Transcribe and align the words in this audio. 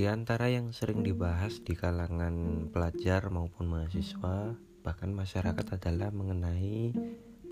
di 0.00 0.08
antara 0.08 0.48
yang 0.48 0.72
sering 0.72 1.04
dibahas 1.04 1.60
di 1.60 1.76
kalangan 1.76 2.64
pelajar 2.72 3.28
maupun 3.28 3.68
mahasiswa, 3.68 4.56
bahkan 4.80 5.12
masyarakat 5.12 5.76
adalah 5.76 6.08
mengenai 6.08 6.96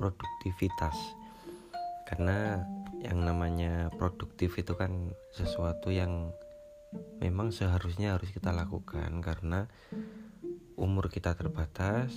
produktivitas. 0.01 0.97
Karena 2.09 2.65
yang 3.05 3.21
namanya 3.21 3.93
produktif 4.01 4.57
itu 4.57 4.73
kan 4.81 5.13
sesuatu 5.29 5.93
yang 5.93 6.33
memang 7.21 7.53
seharusnya 7.53 8.17
harus 8.17 8.33
kita 8.33 8.49
lakukan 8.57 9.21
karena 9.21 9.69
umur 10.81 11.13
kita 11.13 11.37
terbatas, 11.37 12.17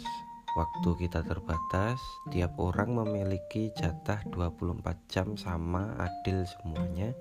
waktu 0.56 0.90
kita 0.96 1.28
terbatas, 1.28 2.00
tiap 2.32 2.56
orang 2.56 2.96
memiliki 3.04 3.76
jatah 3.76 4.24
24 4.32 4.96
jam 5.12 5.36
sama 5.36 5.92
adil 6.00 6.48
semuanya 6.48 7.12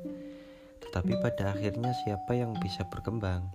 tetapi 0.91 1.23
pada 1.23 1.55
akhirnya 1.55 1.95
siapa 2.03 2.35
yang 2.35 2.59
bisa 2.59 2.83
berkembang? 2.91 3.47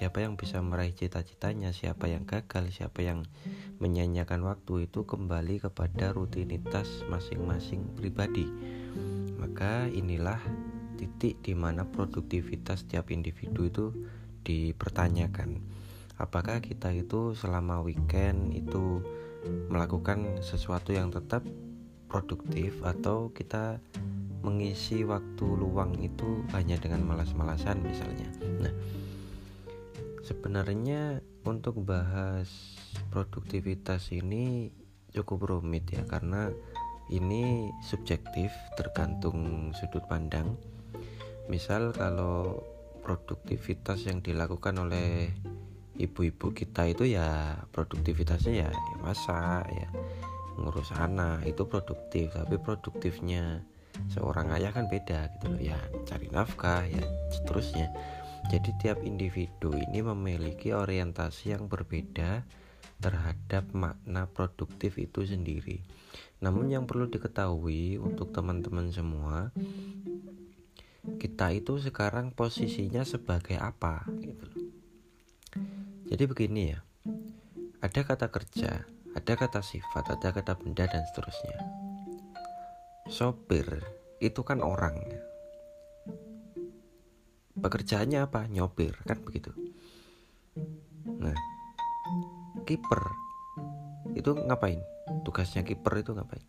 Siapa 0.00 0.24
yang 0.24 0.40
bisa 0.40 0.64
meraih 0.64 0.96
cita-citanya? 0.96 1.76
Siapa 1.76 2.08
yang 2.08 2.24
gagal? 2.24 2.72
Siapa 2.72 3.04
yang 3.04 3.28
menyanyiakan 3.84 4.48
waktu 4.48 4.88
itu 4.88 5.04
kembali 5.04 5.60
kepada 5.60 6.16
rutinitas 6.16 7.04
masing-masing 7.12 7.84
pribadi. 8.00 8.48
Maka 9.36 9.92
inilah 9.92 10.40
titik 10.96 11.44
di 11.44 11.52
mana 11.52 11.84
produktivitas 11.84 12.88
setiap 12.88 13.12
individu 13.12 13.68
itu 13.68 13.86
dipertanyakan. 14.48 15.60
Apakah 16.16 16.64
kita 16.64 16.96
itu 16.96 17.36
selama 17.36 17.84
weekend 17.84 18.56
itu 18.56 19.04
melakukan 19.68 20.40
sesuatu 20.40 20.96
yang 20.96 21.12
tetap 21.12 21.44
produktif 22.08 22.80
atau 22.80 23.28
kita 23.36 23.84
mengisi 24.40 25.04
waktu 25.04 25.46
luang 25.46 25.96
itu 26.00 26.44
hanya 26.56 26.80
dengan 26.80 27.04
malas-malasan 27.04 27.84
misalnya. 27.84 28.28
Nah, 28.60 28.74
sebenarnya 30.24 31.20
untuk 31.44 31.84
bahas 31.84 32.48
produktivitas 33.12 34.12
ini 34.12 34.72
cukup 35.10 35.50
rumit 35.50 35.90
ya 35.90 36.06
karena 36.06 36.48
ini 37.10 37.68
subjektif 37.82 38.54
tergantung 38.78 39.70
sudut 39.74 40.06
pandang. 40.06 40.54
Misal 41.50 41.90
kalau 41.90 42.62
produktivitas 43.02 44.06
yang 44.06 44.22
dilakukan 44.22 44.78
oleh 44.86 45.34
ibu-ibu 46.00 46.54
kita 46.54 46.88
itu 46.88 47.04
ya 47.12 47.60
produktivitasnya 47.74 48.54
ya, 48.64 48.68
ya 48.72 48.96
masak 49.04 49.68
ya 49.68 49.88
ngurus 50.60 50.92
anak 50.96 51.44
itu 51.44 51.64
produktif 51.68 52.32
tapi 52.32 52.56
produktifnya 52.56 53.64
seorang 54.08 54.54
ayah 54.56 54.72
kan 54.72 54.88
beda 54.88 55.28
gitu 55.36 55.52
loh. 55.52 55.60
Ya 55.60 55.76
cari 56.08 56.32
nafkah 56.32 56.86
ya 56.88 57.04
seterusnya. 57.34 57.92
Jadi 58.48 58.70
tiap 58.80 59.04
individu 59.04 59.76
ini 59.76 60.00
memiliki 60.00 60.72
orientasi 60.72 61.52
yang 61.52 61.68
berbeda 61.68 62.42
terhadap 63.00 63.68
makna 63.76 64.28
produktif 64.28 64.96
itu 64.96 65.28
sendiri. 65.28 65.84
Namun 66.40 66.72
yang 66.72 66.88
perlu 66.88 67.08
diketahui 67.12 68.00
untuk 68.00 68.32
teman-teman 68.32 68.88
semua 68.88 69.52
kita 71.20 71.52
itu 71.52 71.80
sekarang 71.80 72.32
posisinya 72.32 73.04
sebagai 73.04 73.56
apa 73.56 74.04
gitu 74.20 74.44
loh. 74.44 74.64
Jadi 76.08 76.24
begini 76.28 76.62
ya 76.76 76.80
ada 77.80 78.00
kata 78.04 78.28
kerja 78.28 78.84
ada 79.16 79.32
kata 79.34 79.64
sifat 79.64 80.20
ada 80.20 80.28
kata 80.36 80.52
benda 80.60 80.84
dan 80.84 81.02
seterusnya 81.08 81.56
sopir 83.10 83.66
itu 84.22 84.40
kan 84.46 84.62
orang 84.62 84.94
pekerjaannya 87.58 88.24
apa? 88.24 88.46
Nyopir 88.46 88.94
kan 89.04 89.18
begitu. 89.26 89.50
Nah 91.04 91.34
kiper 92.64 93.02
itu 94.14 94.30
ngapain? 94.32 94.80
Tugasnya 95.26 95.66
kiper 95.66 96.00
itu 96.00 96.14
ngapain? 96.14 96.44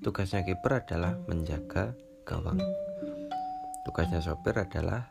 Tugasnya 0.00 0.46
kiper 0.46 0.86
adalah 0.86 1.18
menjaga 1.26 1.98
gawang. 2.22 2.62
Tugasnya 3.82 4.22
sopir 4.22 4.54
adalah 4.56 5.10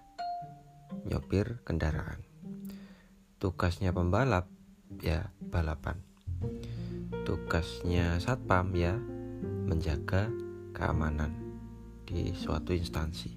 nyopir 1.03 1.59
kendaraan. 1.67 2.23
Tugasnya 3.37 3.91
pembalap 3.91 4.47
ya 5.03 5.27
balapan. 5.43 5.99
Tugasnya 7.27 8.19
satpam 8.23 8.71
ya 8.75 8.95
menjaga 9.65 10.44
keamanan 10.75 11.31
di 12.03 12.35
suatu 12.35 12.75
instansi. 12.75 13.31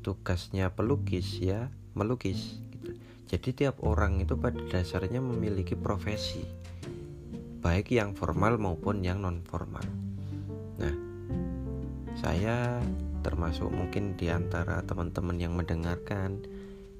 Tugasnya 0.00 0.72
pelukis 0.72 1.36
ya 1.44 1.68
melukis. 1.92 2.56
Gitu. 2.72 2.96
Jadi 3.28 3.48
tiap 3.52 3.84
orang 3.84 4.24
itu 4.24 4.32
pada 4.40 4.56
dasarnya 4.72 5.20
memiliki 5.20 5.76
profesi, 5.76 6.40
baik 7.60 7.92
yang 7.92 8.16
formal 8.16 8.56
maupun 8.56 9.04
yang 9.04 9.20
non 9.20 9.44
formal. 9.44 9.84
Nah, 10.80 10.94
saya 12.16 12.80
termasuk 13.20 13.68
mungkin 13.68 14.16
di 14.16 14.32
antara 14.32 14.80
teman-teman 14.88 15.36
yang 15.36 15.52
mendengarkan 15.52 16.40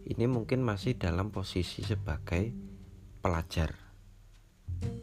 ini 0.04 0.28
mungkin 0.28 0.60
masih 0.60 0.98
dalam 1.00 1.32
posisi 1.32 1.80
sebagai 1.86 2.52
pelajar 3.24 3.86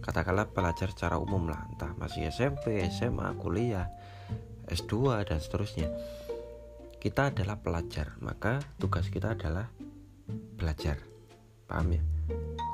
katakanlah 0.03 0.51
pelajar 0.51 0.91
secara 0.91 1.15
umum 1.17 1.47
lah 1.49 1.63
entah 1.71 1.95
masih 1.97 2.29
SMP, 2.29 2.83
SMA, 2.91 3.33
kuliah, 3.39 3.89
S2 4.67 5.27
dan 5.27 5.39
seterusnya. 5.39 5.89
Kita 6.99 7.31
adalah 7.31 7.59
pelajar 7.59 8.15
maka 8.23 8.63
tugas 8.79 9.11
kita 9.11 9.35
adalah 9.35 9.67
belajar. 10.55 10.99
Paham 11.67 11.99
ya? 11.99 12.03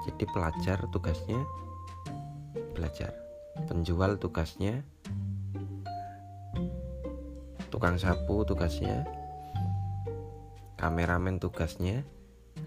Jadi 0.05 0.23
pelajar 0.29 0.85
tugasnya 0.93 1.41
belajar. 2.77 3.11
Penjual 3.67 4.21
tugasnya 4.21 4.85
tukang 7.69 7.95
sapu 7.95 8.43
tugasnya. 8.43 9.05
Kameramen 10.75 11.39
tugasnya. 11.39 12.03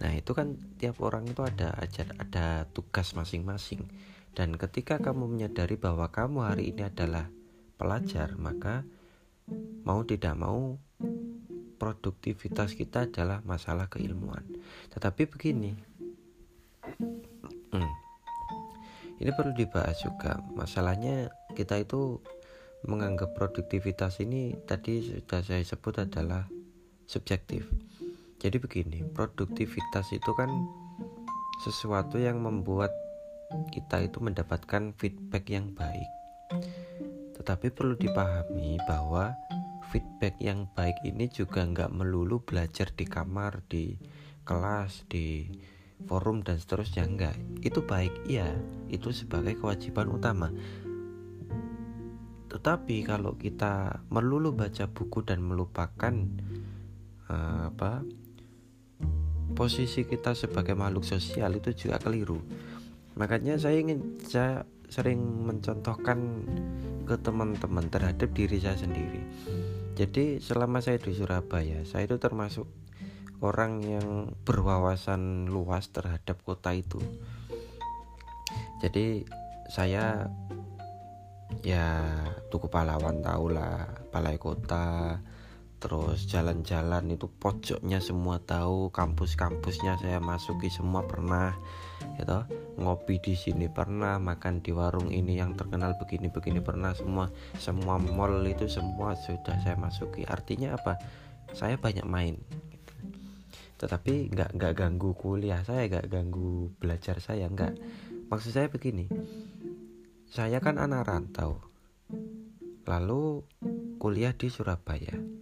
Nah 0.01 0.13
itu 0.17 0.33
kan 0.33 0.57
tiap 0.81 1.03
orang 1.05 1.29
itu 1.29 1.45
ada 1.45 1.75
aja 1.77 2.09
ada 2.17 2.65
tugas 2.71 3.13
masing-masing. 3.13 3.85
Dan 4.33 4.57
ketika 4.57 4.97
kamu 4.97 5.29
menyadari 5.29 5.77
bahwa 5.77 6.09
kamu 6.09 6.49
hari 6.49 6.73
ini 6.73 6.89
adalah 6.89 7.29
pelajar, 7.77 8.33
maka 8.41 8.89
mau 9.83 10.07
tidak 10.07 10.35
mau 10.39 10.79
produktivitas 11.83 12.79
kita 12.79 13.11
adalah 13.11 13.43
masalah 13.43 13.91
keilmuan. 13.91 14.47
Tetapi 14.95 15.27
begini, 15.27 15.75
hmm, 17.75 17.93
ini 19.19 19.31
perlu 19.35 19.51
dibahas 19.51 19.99
juga. 19.99 20.39
Masalahnya 20.55 21.35
kita 21.59 21.83
itu 21.83 22.23
menganggap 22.87 23.35
produktivitas 23.35 24.23
ini 24.23 24.55
tadi 24.63 25.03
sudah 25.03 25.43
saya 25.43 25.63
sebut 25.67 26.07
adalah 26.07 26.47
subjektif. 27.07 27.67
Jadi 28.43 28.59
begini, 28.59 29.07
produktivitas 29.07 30.11
itu 30.11 30.31
kan 30.35 30.51
sesuatu 31.63 32.19
yang 32.19 32.43
membuat 32.43 32.91
kita 33.71 34.03
itu 34.03 34.19
mendapatkan 34.19 34.91
feedback 34.99 35.47
yang 35.47 35.71
baik. 35.75 36.11
Tetapi 37.43 37.75
perlu 37.75 37.99
dipahami 37.99 38.79
bahwa 38.87 39.35
feedback 39.91 40.39
yang 40.39 40.71
baik 40.79 40.95
ini 41.03 41.27
juga 41.27 41.67
nggak 41.67 41.91
melulu 41.91 42.39
belajar 42.39 42.95
di 42.95 43.03
kamar, 43.03 43.67
di 43.67 43.99
kelas, 44.47 45.11
di 45.11 45.51
forum 46.07 46.47
dan 46.47 46.63
seterusnya 46.63 47.03
enggak. 47.03 47.35
Itu 47.59 47.83
baik, 47.83 48.31
iya, 48.31 48.47
itu 48.87 49.11
sebagai 49.11 49.59
kewajiban 49.59 50.07
utama. 50.15 50.55
Tetapi 52.47 53.11
kalau 53.11 53.35
kita 53.35 54.07
melulu 54.07 54.55
baca 54.55 54.87
buku 54.87 55.27
dan 55.27 55.43
melupakan 55.43 56.15
uh, 57.27 57.75
apa 57.75 58.07
posisi 59.59 60.07
kita 60.07 60.39
sebagai 60.39 60.79
makhluk 60.79 61.03
sosial 61.03 61.59
itu 61.59 61.75
juga 61.75 61.99
keliru 61.99 62.41
makanya 63.13 63.61
saya 63.61 63.77
ingin 63.77 64.17
saya 64.25 64.65
sering 64.93 65.49
mencontohkan 65.49 66.45
ke 67.09 67.17
teman-teman 67.17 67.89
terhadap 67.89 68.29
diri 68.37 68.61
saya 68.61 68.77
sendiri. 68.77 69.25
Jadi 69.97 70.37
selama 70.37 70.85
saya 70.85 71.01
di 71.01 71.17
Surabaya 71.17 71.81
saya 71.89 72.05
itu 72.05 72.21
termasuk 72.21 72.69
orang 73.41 73.81
yang 73.81 74.37
berwawasan 74.45 75.49
luas 75.49 75.89
terhadap 75.89 76.45
kota 76.45 76.77
itu. 76.77 77.01
Jadi 78.85 79.25
saya 79.73 80.29
ya 81.65 82.05
tuku 82.53 82.69
pahlawan 82.69 83.25
tahu 83.25 83.57
lah 83.57 83.89
balai 84.13 84.37
kota 84.37 85.17
terus 85.83 86.31
jalan-jalan 86.31 87.11
itu 87.11 87.27
pojoknya 87.27 87.99
semua 87.99 88.39
tahu 88.39 88.95
kampus-kampusnya 88.95 89.99
saya 89.99 90.23
masuki 90.23 90.71
semua 90.71 91.03
pernah 91.03 91.59
gitu. 92.23 92.47
Ngopi 92.79 93.19
di 93.19 93.35
sini 93.35 93.67
pernah 93.67 94.17
makan 94.23 94.63
di 94.63 94.71
warung 94.71 95.11
ini 95.11 95.43
yang 95.43 95.59
terkenal 95.59 95.99
begini-begini 95.99 96.63
pernah 96.63 96.95
semua 96.95 97.29
semua 97.59 97.99
mall 97.99 98.47
itu 98.47 98.71
semua 98.71 99.19
sudah 99.19 99.59
saya 99.67 99.75
masuki. 99.75 100.23
Artinya 100.23 100.79
apa? 100.79 101.03
Saya 101.53 101.77
banyak 101.77 102.07
main 102.07 102.39
gitu. 102.71 102.95
tetapi 103.83 104.31
nggak 104.31 104.55
nggak 104.55 104.73
ganggu 104.79 105.11
kuliah 105.19 105.61
saya 105.67 105.91
nggak 105.91 106.07
ganggu 106.07 106.71
belajar 106.79 107.19
saya 107.19 107.51
nggak. 107.51 107.75
Maksud 108.31 108.55
saya 108.55 108.71
begini 108.71 109.11
saya 110.33 110.65
kan 110.65 110.81
anak 110.81 111.05
rantau 111.05 111.61
lalu 112.89 113.45
kuliah 114.01 114.33
di 114.33 114.49
Surabaya 114.49 115.42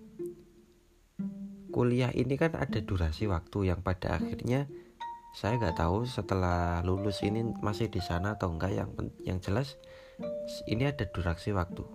kuliah 1.70 2.10
ini 2.12 2.34
kan 2.36 2.54
ada 2.58 2.78
durasi 2.82 3.30
waktu 3.30 3.72
yang 3.72 3.80
pada 3.80 4.18
akhirnya 4.18 4.66
saya 5.30 5.56
nggak 5.62 5.78
tahu 5.78 6.04
setelah 6.10 6.82
lulus 6.82 7.22
ini 7.22 7.46
masih 7.62 7.86
di 7.86 8.02
sana 8.02 8.34
atau 8.34 8.50
enggak. 8.50 8.74
Yang 8.74 8.90
yang 9.22 9.38
jelas 9.38 9.68
ini 10.66 10.90
ada 10.90 11.06
durasi 11.06 11.54
waktu 11.54 11.86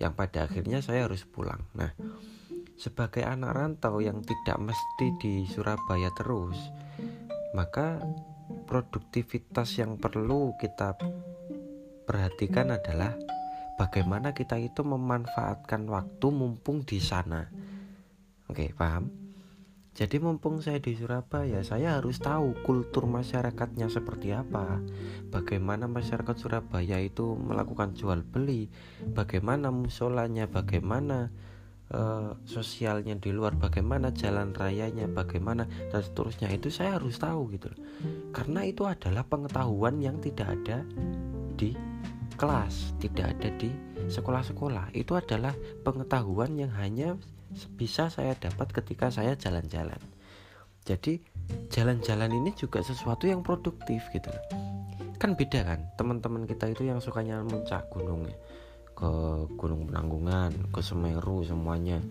yang 0.00 0.16
pada 0.16 0.48
akhirnya 0.48 0.80
saya 0.84 1.08
harus 1.08 1.24
pulang. 1.24 1.64
Nah 1.76 1.92
sebagai 2.80 3.20
anak 3.24 3.52
rantau 3.52 4.00
yang 4.00 4.24
tidak 4.24 4.56
mesti 4.56 5.06
di 5.20 5.44
Surabaya 5.44 6.08
terus, 6.16 6.56
maka 7.52 8.00
produktivitas 8.64 9.76
yang 9.76 10.00
perlu 10.00 10.56
kita 10.56 10.96
perhatikan 12.08 12.72
adalah 12.72 13.12
bagaimana 13.76 14.32
kita 14.32 14.56
itu 14.56 14.80
memanfaatkan 14.80 15.84
waktu 15.92 16.26
mumpung 16.32 16.84
di 16.88 16.96
sana. 17.04 17.52
Oke, 18.50 18.74
paham? 18.74 19.06
Jadi 19.94 20.18
mumpung 20.18 20.58
saya 20.58 20.82
di 20.82 20.98
Surabaya, 20.98 21.62
saya 21.62 22.02
harus 22.02 22.18
tahu 22.18 22.58
kultur 22.66 23.06
masyarakatnya 23.06 23.86
seperti 23.86 24.34
apa. 24.34 24.82
Bagaimana 25.30 25.86
masyarakat 25.86 26.34
Surabaya 26.34 26.98
itu 26.98 27.38
melakukan 27.38 27.94
jual 27.94 28.26
beli, 28.26 28.66
bagaimana 29.06 29.70
musolanya, 29.70 30.50
bagaimana 30.50 31.30
uh, 31.94 32.34
sosialnya 32.42 33.18
di 33.18 33.30
luar 33.30 33.54
bagaimana 33.54 34.14
jalan 34.14 34.54
rayanya 34.54 35.10
bagaimana 35.10 35.66
dan 35.90 36.02
seterusnya 36.02 36.50
itu 36.50 36.70
saya 36.70 36.98
harus 36.98 37.18
tahu 37.18 37.50
gitu 37.54 37.70
karena 38.30 38.66
itu 38.66 38.86
adalah 38.86 39.26
pengetahuan 39.26 39.98
yang 39.98 40.18
tidak 40.22 40.54
ada 40.54 40.86
di 41.58 41.74
kelas 42.38 42.94
tidak 43.02 43.36
ada 43.36 43.48
di 43.58 43.70
sekolah-sekolah 44.08 44.94
itu 44.96 45.12
adalah 45.18 45.52
pengetahuan 45.84 46.56
yang 46.56 46.72
hanya 46.78 47.18
bisa 47.74 48.08
saya 48.08 48.34
dapat 48.38 48.70
ketika 48.70 49.10
saya 49.10 49.34
jalan-jalan 49.34 49.98
jadi 50.86 51.20
jalan-jalan 51.70 52.30
ini 52.30 52.50
juga 52.54 52.80
sesuatu 52.80 53.26
yang 53.26 53.42
produktif 53.42 54.06
gitu 54.14 54.30
kan 55.20 55.36
beda 55.36 55.60
kan 55.66 55.80
teman-teman 56.00 56.48
kita 56.48 56.72
itu 56.72 56.88
yang 56.88 57.02
sukanya 57.02 57.42
mencak 57.44 57.90
gunung 57.92 58.24
ya 58.24 58.36
ke 59.00 59.12
Gunung 59.56 59.88
Penanggungan, 59.88 60.52
ke 60.68 60.84
Semeru 60.84 61.40
semuanya. 61.40 62.04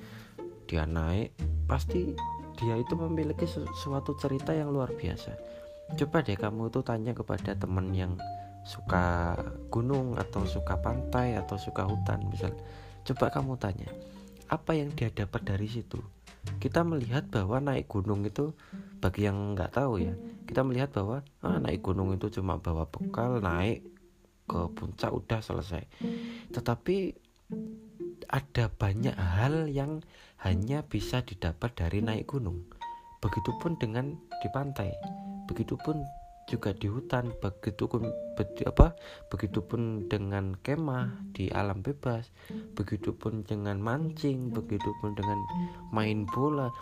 Dia 0.65 0.89
naik, 0.89 1.37
pasti 1.69 2.17
dia 2.57 2.75
itu 2.81 2.97
memiliki 2.97 3.45
sesuatu 3.45 4.17
cerita 4.17 4.57
yang 4.57 4.73
luar 4.73 4.89
biasa. 4.97 5.37
Coba 5.93 6.25
deh 6.25 6.37
kamu 6.37 6.69
itu 6.73 6.81
tanya 6.81 7.13
kepada 7.13 7.53
teman 7.53 7.93
yang 7.93 8.17
suka 8.65 9.37
gunung 9.73 10.17
atau 10.17 10.45
suka 10.45 10.77
pantai 10.81 11.37
atau 11.37 11.57
suka 11.57 11.85
hutan 11.85 12.25
misal. 12.29 12.53
Coba 13.05 13.33
kamu 13.33 13.57
tanya, 13.57 13.89
apa 14.49 14.73
yang 14.73 14.89
dia 14.97 15.13
dapat 15.13 15.45
dari 15.45 15.69
situ? 15.69 16.01
Kita 16.57 16.81
melihat 16.81 17.29
bahwa 17.29 17.61
naik 17.61 17.85
gunung 17.85 18.25
itu 18.25 18.51
bagi 18.97 19.29
yang 19.29 19.53
nggak 19.53 19.77
tahu 19.77 20.01
ya, 20.01 20.13
kita 20.49 20.65
melihat 20.65 20.89
bahwa 20.97 21.21
ah, 21.45 21.61
naik 21.61 21.85
gunung 21.85 22.09
itu 22.17 22.41
cuma 22.41 22.57
bawa 22.57 22.89
bekal 22.89 23.37
naik 23.37 23.85
ke 24.49 24.59
puncak 24.73 25.13
udah 25.13 25.39
selesai. 25.45 25.85
Tetapi 26.49 27.13
ada 28.29 28.65
banyak 28.73 29.13
hal 29.13 29.69
yang 29.69 30.01
hanya 30.41 30.81
bisa 30.81 31.21
didapat 31.21 31.77
dari 31.77 32.01
naik 32.01 32.33
gunung. 32.33 32.65
Begitupun 33.21 33.77
dengan 33.77 34.17
di 34.41 34.47
pantai. 34.49 34.89
Begitupun 35.45 36.01
juga 36.49 36.73
di 36.73 36.89
hutan 36.89 37.29
begitupun 37.37 38.09
apa 38.65 38.97
begitupun 39.29 40.09
dengan 40.09 40.57
kemah 40.65 41.29
di 41.37 41.53
alam 41.53 41.85
bebas 41.85 42.33
begitupun 42.73 43.45
dengan 43.45 43.77
mancing 43.77 44.49
begitupun 44.49 45.13
dengan 45.13 45.37
main 45.93 46.25
bola 46.25 46.73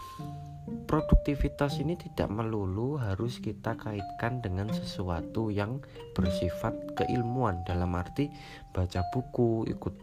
produktivitas 0.88 1.80
ini 1.84 2.00
tidak 2.00 2.32
melulu 2.32 3.00
harus 3.00 3.40
kita 3.44 3.76
kaitkan 3.76 4.40
dengan 4.40 4.72
sesuatu 4.72 5.52
yang 5.52 5.84
bersifat 6.16 6.76
keilmuan 6.96 7.64
dalam 7.64 7.96
arti 7.96 8.32
baca 8.76 9.04
buku, 9.12 9.68
ikut 9.68 9.96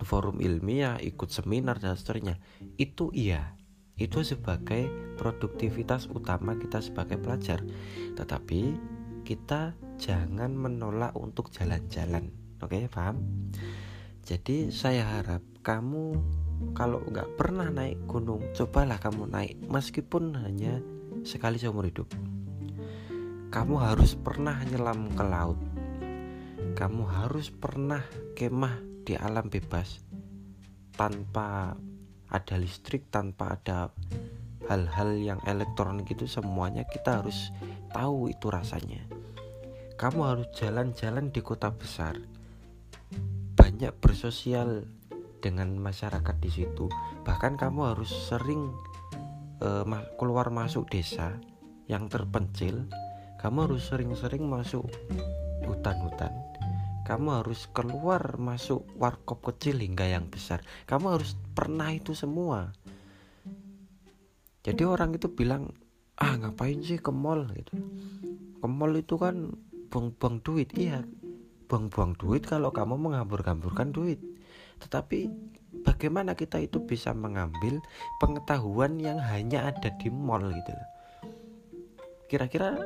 forum 0.00 0.40
ilmiah, 0.40 0.96
ikut 1.00 1.28
seminar 1.28 1.76
dan 1.76 1.96
seterusnya. 1.96 2.40
Itu 2.80 3.12
iya, 3.12 3.52
itu 4.00 4.24
sebagai 4.24 4.88
produktivitas 5.20 6.08
utama 6.08 6.56
kita 6.56 6.80
sebagai 6.80 7.20
pelajar. 7.20 7.60
Tetapi 8.16 8.60
kita 9.28 9.76
jangan 10.00 10.56
menolak 10.56 11.12
untuk 11.12 11.52
jalan-jalan. 11.52 12.32
Oke, 12.64 12.88
paham? 12.88 13.20
Jadi 14.24 14.72
saya 14.72 15.20
harap 15.20 15.44
kamu 15.60 16.16
kalau 16.72 17.00
nggak 17.04 17.36
pernah 17.36 17.68
naik 17.68 18.04
gunung 18.04 18.40
cobalah 18.52 19.00
kamu 19.00 19.28
naik 19.28 19.56
meskipun 19.64 20.36
hanya 20.44 20.80
sekali 21.24 21.56
seumur 21.56 21.88
hidup 21.88 22.08
kamu 23.48 23.80
harus 23.80 24.14
pernah 24.14 24.60
nyelam 24.68 25.08
ke 25.16 25.24
laut 25.24 25.58
kamu 26.76 27.02
harus 27.08 27.48
pernah 27.48 28.04
kemah 28.36 28.76
di 29.08 29.16
alam 29.16 29.48
bebas 29.48 30.04
tanpa 30.94 31.74
ada 32.30 32.54
listrik 32.54 33.10
tanpa 33.10 33.58
ada 33.58 33.90
hal-hal 34.70 35.18
yang 35.18 35.40
elektronik 35.42 36.06
itu 36.14 36.30
semuanya 36.30 36.86
kita 36.86 37.22
harus 37.22 37.50
tahu 37.90 38.30
itu 38.30 38.46
rasanya. 38.46 39.02
Kamu 39.98 40.20
harus 40.24 40.48
jalan-jalan 40.56 41.34
di 41.34 41.42
kota 41.42 41.74
besar. 41.74 42.16
Banyak 43.58 43.98
bersosial 44.00 44.86
dengan 45.42 45.74
masyarakat 45.76 46.36
di 46.40 46.50
situ. 46.50 46.86
Bahkan 47.26 47.58
kamu 47.58 47.80
harus 47.92 48.08
sering 48.08 48.70
uh, 49.60 49.84
keluar 50.16 50.48
masuk 50.48 50.88
desa 50.88 51.36
yang 51.90 52.06
terpencil. 52.08 52.88
Kamu 53.42 53.68
harus 53.68 53.90
sering-sering 53.90 54.46
masuk 54.46 54.88
hutan-hutan 55.66 56.49
kamu 57.10 57.42
harus 57.42 57.66
keluar 57.74 58.38
masuk 58.38 58.86
warkop 58.94 59.42
kecil 59.50 59.82
hingga 59.82 60.06
yang 60.06 60.30
besar. 60.30 60.62
Kamu 60.86 61.18
harus 61.18 61.34
pernah 61.58 61.90
itu 61.90 62.14
semua. 62.14 62.70
Jadi 64.62 64.86
orang 64.86 65.18
itu 65.18 65.26
bilang 65.26 65.74
ah 66.22 66.38
ngapain 66.38 66.78
sih 66.78 67.02
ke 67.02 67.10
mall? 67.10 67.50
Gitu. 67.50 67.74
Ke 68.62 68.66
mall 68.70 68.94
itu 68.94 69.18
kan 69.18 69.58
buang-buang 69.90 70.38
duit. 70.46 70.70
Iya 70.78 71.02
buang-buang 71.66 72.14
duit 72.14 72.46
kalau 72.46 72.70
kamu 72.70 72.94
menghambur-hamburkan 72.94 73.90
duit. 73.90 74.22
Tetapi 74.78 75.26
bagaimana 75.82 76.38
kita 76.38 76.62
itu 76.62 76.78
bisa 76.82 77.10
mengambil 77.10 77.82
pengetahuan 78.22 79.02
yang 79.02 79.18
hanya 79.18 79.66
ada 79.70 79.90
di 79.98 80.14
mall 80.14 80.46
gitu? 80.46 80.72
Kira-kira 82.30 82.78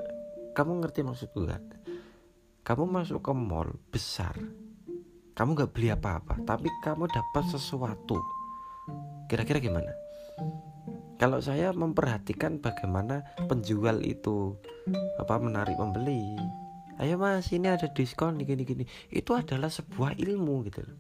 kamu 0.56 0.80
ngerti 0.80 1.04
maksudku 1.04 1.44
kan 1.44 1.83
kamu 2.64 2.88
masuk 2.88 3.20
ke 3.20 3.32
mall 3.36 3.76
besar. 3.92 4.32
Kamu 5.36 5.52
gak 5.52 5.76
beli 5.76 5.92
apa-apa 5.92 6.40
tapi 6.48 6.72
kamu 6.80 7.12
dapat 7.12 7.44
sesuatu. 7.52 8.16
Kira-kira 9.28 9.60
gimana? 9.60 9.92
Kalau 11.20 11.44
saya 11.44 11.76
memperhatikan 11.76 12.64
bagaimana 12.64 13.20
penjual 13.44 14.00
itu 14.00 14.56
apa 15.20 15.36
menarik 15.36 15.76
pembeli. 15.76 16.40
Ayo 16.96 17.20
mas 17.20 17.52
ini 17.52 17.68
ada 17.68 17.84
diskon 17.92 18.40
gini 18.40 18.64
gini. 18.64 18.88
Itu 19.12 19.36
adalah 19.36 19.68
sebuah 19.68 20.16
ilmu 20.16 20.64
gitu 20.64 20.88
loh. 20.88 20.96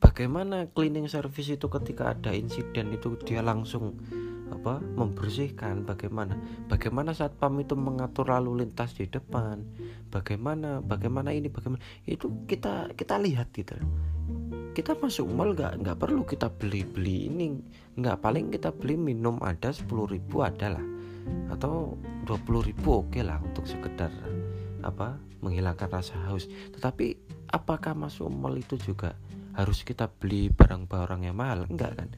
Bagaimana 0.00 0.72
cleaning 0.72 1.12
service 1.12 1.52
itu 1.52 1.68
ketika 1.68 2.16
ada 2.16 2.32
insiden 2.32 2.96
itu 2.96 3.20
dia 3.28 3.44
langsung 3.44 4.00
apa 4.50 4.78
membersihkan. 4.78 5.82
Bagaimana? 5.86 6.38
Bagaimana 6.70 7.12
saat 7.12 7.34
pam 7.38 7.58
itu 7.58 7.74
mengatur 7.74 8.30
lalu 8.30 8.66
lintas 8.66 8.94
di 8.94 9.06
depan? 9.10 9.62
Bagaimana? 10.10 10.82
Bagaimana 10.82 11.34
ini? 11.34 11.50
Bagaimana? 11.50 11.82
Itu 12.06 12.46
kita 12.46 12.94
kita 12.94 13.18
lihat 13.18 13.50
gitu. 13.54 13.74
Kita 14.76 14.92
masuk 15.00 15.26
mall 15.32 15.56
nggak 15.56 15.80
nggak 15.80 15.98
perlu 15.98 16.22
kita 16.28 16.52
beli 16.52 16.84
beli 16.84 17.32
ini. 17.32 17.46
Nggak 17.96 18.20
paling 18.20 18.52
kita 18.52 18.70
beli 18.70 18.94
minum 18.94 19.40
ada 19.40 19.72
sepuluh 19.72 20.04
ribu 20.04 20.44
adalah 20.44 20.84
atau 21.50 21.96
puluh 22.44 22.62
ribu 22.62 23.02
oke 23.02 23.16
okay 23.16 23.22
lah 23.26 23.38
untuk 23.42 23.66
sekedar 23.66 24.12
apa 24.84 25.16
menghilangkan 25.40 25.88
rasa 25.90 26.14
haus. 26.28 26.46
Tetapi 26.46 27.16
apakah 27.50 27.96
masuk 27.96 28.28
mall 28.28 28.54
itu 28.60 28.76
juga 28.76 29.16
harus 29.56 29.80
kita 29.80 30.12
beli 30.12 30.52
barang-barang 30.52 31.24
yang 31.24 31.36
mahal? 31.40 31.64
Enggak 31.66 31.96
kan 31.96 32.08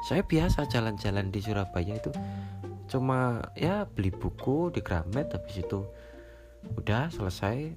saya 0.00 0.24
biasa 0.24 0.64
jalan-jalan 0.68 1.28
di 1.28 1.40
Surabaya 1.44 2.00
itu 2.00 2.10
cuma 2.90 3.44
ya 3.54 3.86
beli 3.86 4.10
buku 4.10 4.72
di 4.74 4.80
Gramet 4.82 5.30
habis 5.30 5.62
itu 5.62 5.84
udah 6.80 7.12
selesai. 7.12 7.76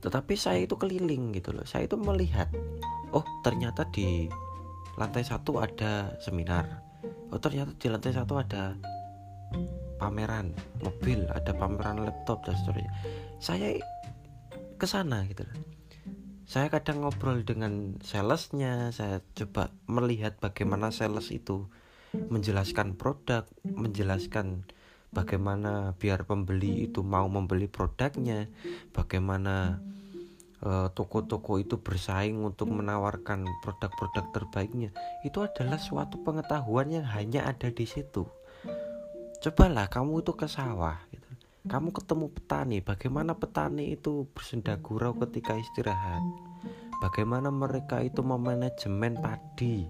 Tetapi 0.00 0.34
saya 0.36 0.64
itu 0.64 0.76
keliling 0.76 1.32
gitu 1.36 1.52
loh. 1.54 1.64
Saya 1.64 1.86
itu 1.86 1.96
melihat 1.96 2.50
oh 3.14 3.24
ternyata 3.46 3.86
di 3.94 4.28
lantai 4.98 5.24
satu 5.24 5.62
ada 5.62 6.12
seminar. 6.20 6.66
Oh 7.30 7.38
ternyata 7.38 7.72
di 7.78 7.86
lantai 7.88 8.12
satu 8.12 8.36
ada 8.42 8.74
pameran 9.96 10.52
mobil 10.80 11.24
ada 11.30 11.54
pameran 11.54 12.02
laptop 12.02 12.42
dan 12.44 12.58
seterusnya. 12.58 12.92
Saya 13.40 13.68
ke 14.80 14.86
sana 14.88 15.24
gitu 15.28 15.44
loh 15.44 15.69
saya 16.50 16.66
kadang 16.66 17.06
ngobrol 17.06 17.46
dengan 17.46 17.94
salesnya 18.02 18.90
saya 18.90 19.22
coba 19.38 19.70
melihat 19.86 20.34
bagaimana 20.42 20.90
sales 20.90 21.30
itu 21.30 21.70
menjelaskan 22.10 22.98
produk 22.98 23.46
menjelaskan 23.62 24.66
bagaimana 25.14 25.94
biar 26.02 26.26
pembeli 26.26 26.90
itu 26.90 27.06
mau 27.06 27.30
membeli 27.30 27.70
produknya 27.70 28.50
bagaimana 28.90 29.78
eh, 30.58 30.90
toko-toko 30.90 31.62
itu 31.62 31.78
bersaing 31.78 32.42
untuk 32.42 32.66
menawarkan 32.74 33.46
produk-produk 33.62 34.34
terbaiknya. 34.34 34.90
Itu 35.22 35.46
adalah 35.46 35.78
suatu 35.78 36.18
pengetahuan 36.26 36.90
yang 36.90 37.06
hanya 37.14 37.46
ada 37.46 37.70
di 37.70 37.86
situ. 37.86 38.26
Cobalah 39.38 39.86
kamu 39.86 40.26
itu 40.26 40.34
ke 40.34 40.50
sawah 40.50 40.98
kamu 41.68 41.92
ketemu 41.92 42.32
petani 42.32 42.78
bagaimana 42.80 43.36
petani 43.36 43.92
itu 43.92 44.24
bersenda 44.32 44.80
gurau 44.80 45.12
ketika 45.20 45.52
istirahat? 45.60 46.24
Bagaimana 47.04 47.52
mereka 47.52 48.00
itu 48.00 48.24
memanajemen 48.24 49.20
padi 49.20 49.84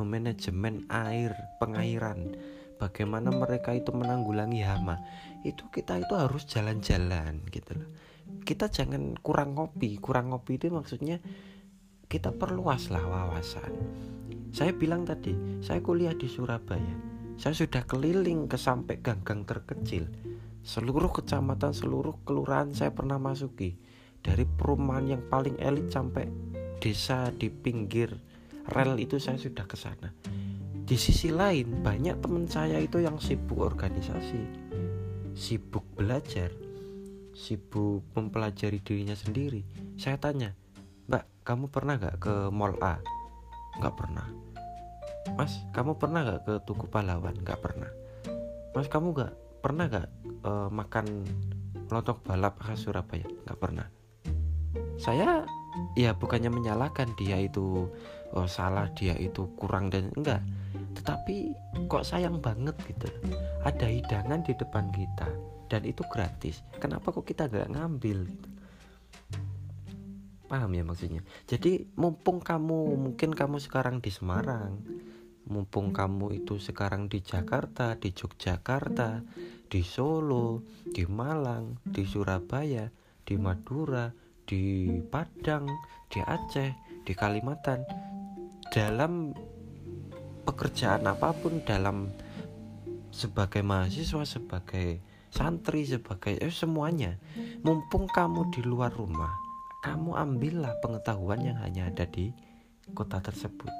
memanajemen 0.00 0.88
air 0.88 1.36
pengairan? 1.60 2.40
Bagaimana 2.80 3.28
mereka 3.28 3.76
itu 3.76 3.92
menanggulangi 3.92 4.64
hama? 4.64 4.96
Itu 5.44 5.68
kita 5.68 6.00
itu 6.00 6.16
harus 6.16 6.48
jalan-jalan 6.48 7.44
gitu 7.52 7.76
loh. 7.76 7.88
Kita 8.40 8.72
jangan 8.72 9.12
kurang 9.20 9.60
ngopi. 9.60 10.00
Kurang 10.00 10.32
ngopi 10.32 10.56
itu 10.56 10.72
maksudnya 10.72 11.20
kita 12.08 12.32
perluas 12.32 12.88
lah 12.88 13.04
wawasan. 13.04 13.76
Saya 14.56 14.72
bilang 14.72 15.04
tadi 15.04 15.60
saya 15.60 15.84
kuliah 15.84 16.16
di 16.16 16.24
Surabaya. 16.24 16.96
Saya 17.36 17.52
sudah 17.52 17.84
keliling 17.84 18.48
ke 18.48 18.56
sampai 18.56 19.04
gang-gang 19.04 19.44
terkecil 19.44 20.08
Seluruh 20.60 21.08
kecamatan, 21.08 21.72
seluruh 21.72 22.20
kelurahan 22.28 22.70
saya 22.76 22.92
pernah 22.92 23.16
masuki. 23.16 23.76
Dari 24.20 24.44
perumahan 24.44 25.16
yang 25.16 25.22
paling 25.32 25.56
elit 25.56 25.88
sampai 25.88 26.28
desa 26.80 27.32
di 27.32 27.48
pinggir 27.48 28.12
rel 28.68 29.00
itu 29.00 29.16
saya 29.16 29.40
sudah 29.40 29.64
ke 29.64 29.76
sana. 29.76 30.12
Di 30.90 30.96
sisi 30.98 31.30
lain 31.30 31.80
banyak 31.80 32.20
teman 32.20 32.44
saya 32.50 32.82
itu 32.82 32.98
yang 32.98 33.22
sibuk 33.22 33.62
organisasi 33.62 34.42
Sibuk 35.38 35.86
belajar 35.94 36.50
Sibuk 37.30 38.02
mempelajari 38.18 38.82
dirinya 38.82 39.14
sendiri. 39.14 39.62
Saya 39.94 40.18
tanya 40.18 40.50
Mbak 41.06 41.46
kamu 41.46 41.64
pernah 41.70 41.94
gak 41.94 42.18
ke 42.18 42.34
mall 42.50 42.74
A? 42.82 42.98
Gak 43.78 43.94
pernah. 43.96 44.26
Mas 45.38 45.62
kamu 45.70 45.94
pernah 45.94 46.26
gak 46.26 46.42
ke 46.42 46.54
Tugu 46.66 46.90
Pahlawan? 46.90 47.38
Gak 47.40 47.62
pernah. 47.62 47.88
Mas 48.74 48.90
kamu 48.90 49.14
gak 49.14 49.32
pernah 49.60 49.84
gak 49.86 50.08
uh, 50.42 50.68
makan 50.72 51.06
lontong 51.92 52.20
balap 52.24 52.56
khas 52.60 52.88
Surabaya? 52.88 53.28
Nggak 53.46 53.60
pernah. 53.60 53.86
Saya 54.96 55.44
ya 55.96 56.12
bukannya 56.12 56.52
menyalahkan 56.52 57.14
dia 57.16 57.40
itu 57.40 57.88
oh, 58.36 58.48
salah 58.48 58.88
dia 58.96 59.16
itu 59.16 59.48
kurang 59.56 59.92
dan 59.92 60.12
enggak. 60.16 60.40
Tetapi 60.96 61.52
kok 61.86 62.04
sayang 62.04 62.40
banget 62.40 62.76
gitu. 62.88 63.08
Ada 63.64 63.86
hidangan 63.88 64.40
di 64.44 64.52
depan 64.56 64.88
kita 64.90 65.28
dan 65.70 65.82
itu 65.86 66.02
gratis. 66.10 66.64
Kenapa 66.82 67.12
kok 67.14 67.24
kita 67.28 67.46
nggak 67.46 67.70
ngambil 67.76 68.26
gitu? 68.26 68.48
paham 70.50 70.74
ya 70.74 70.82
maksudnya? 70.82 71.22
Jadi 71.46 71.86
mumpung 71.94 72.42
kamu 72.42 72.98
mungkin 72.98 73.30
kamu 73.30 73.62
sekarang 73.62 74.02
di 74.02 74.10
Semarang 74.10 74.82
mumpung 75.50 75.90
kamu 75.90 76.46
itu 76.46 76.62
sekarang 76.62 77.10
di 77.10 77.20
Jakarta 77.20 77.98
di 77.98 78.14
Yogyakarta 78.14 79.20
di 79.70 79.86
Solo, 79.86 80.66
di 80.82 81.06
Malang, 81.06 81.78
di 81.86 82.02
Surabaya, 82.02 82.90
di 83.22 83.38
Madura, 83.38 84.10
di 84.42 84.90
Padang, 85.06 85.70
di 86.10 86.18
Aceh, 86.18 86.74
di 87.06 87.12
Kalimantan. 87.14 87.86
Dalam 88.66 89.30
pekerjaan 90.42 91.06
apa 91.06 91.30
pun 91.30 91.62
dalam 91.62 92.10
sebagai 93.14 93.62
mahasiswa, 93.62 94.26
sebagai 94.26 94.98
santri, 95.30 95.86
sebagai 95.86 96.34
eh, 96.42 96.50
semuanya. 96.50 97.14
Mumpung 97.62 98.10
kamu 98.10 98.50
di 98.50 98.66
luar 98.66 98.90
rumah, 98.90 99.30
kamu 99.86 100.18
ambillah 100.18 100.74
pengetahuan 100.82 101.46
yang 101.46 101.62
hanya 101.62 101.86
ada 101.86 102.10
di 102.10 102.34
kota 102.90 103.22
tersebut. 103.22 103.70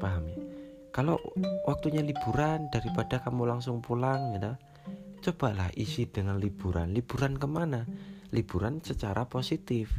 Paham 0.00 0.24
ya? 0.32 0.59
Kalau 0.90 1.22
waktunya 1.70 2.02
liburan 2.02 2.66
daripada 2.74 3.22
kamu 3.22 3.46
langsung 3.46 3.78
pulang 3.78 4.34
gitu, 4.34 4.52
cobalah 5.30 5.70
isi 5.78 6.10
dengan 6.10 6.42
liburan. 6.42 6.90
Liburan 6.90 7.38
ke 7.38 7.46
mana? 7.46 7.86
Liburan 8.34 8.82
secara 8.82 9.26
positif. 9.30 9.90